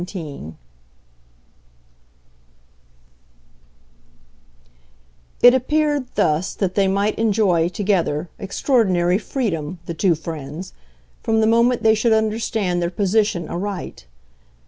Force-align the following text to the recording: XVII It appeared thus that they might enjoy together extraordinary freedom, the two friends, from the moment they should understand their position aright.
XVII 0.01 0.55
It 5.43 5.53
appeared 5.53 6.07
thus 6.15 6.55
that 6.55 6.73
they 6.73 6.87
might 6.87 7.19
enjoy 7.19 7.69
together 7.69 8.27
extraordinary 8.39 9.19
freedom, 9.19 9.77
the 9.85 9.93
two 9.93 10.15
friends, 10.15 10.73
from 11.21 11.39
the 11.39 11.45
moment 11.45 11.83
they 11.83 11.93
should 11.93 12.13
understand 12.13 12.81
their 12.81 12.89
position 12.89 13.47
aright. 13.47 14.07